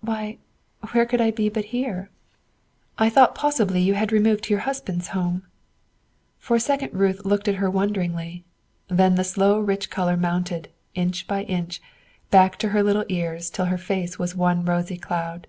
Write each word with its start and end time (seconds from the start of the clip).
"Why, 0.00 0.38
where 0.92 1.04
could 1.04 1.20
I 1.20 1.30
be 1.30 1.50
but 1.50 1.66
here?" 1.76 2.08
"I 2.96 3.10
thought 3.10 3.34
possibly 3.34 3.82
you 3.82 3.92
had 3.92 4.12
removed 4.12 4.44
to 4.44 4.54
your 4.54 4.62
husband's 4.62 5.08
home." 5.08 5.42
For 6.38 6.56
a 6.56 6.58
second 6.58 6.94
Ruth 6.94 7.26
looked 7.26 7.48
at 7.48 7.56
her 7.56 7.68
wonderingly; 7.68 8.46
then 8.88 9.16
the 9.16 9.24
slow 9.24 9.60
rich 9.60 9.90
color 9.90 10.16
mounted, 10.16 10.70
inch 10.94 11.26
by 11.26 11.42
inch, 11.42 11.82
back 12.30 12.56
to 12.60 12.70
her 12.70 12.82
little 12.82 13.04
ears 13.10 13.50
till 13.50 13.66
her 13.66 13.76
face 13.76 14.18
was 14.18 14.34
one 14.34 14.64
rosy 14.64 14.96
cloud. 14.96 15.46